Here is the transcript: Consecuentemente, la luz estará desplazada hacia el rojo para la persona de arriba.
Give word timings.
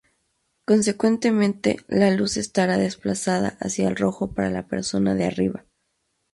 Consecuentemente, 0.65 1.77
la 1.87 2.09
luz 2.09 2.35
estará 2.37 2.79
desplazada 2.79 3.55
hacia 3.61 3.87
el 3.87 3.95
rojo 3.95 4.33
para 4.33 4.49
la 4.49 4.67
persona 4.67 5.13
de 5.13 5.25
arriba. 5.25 5.65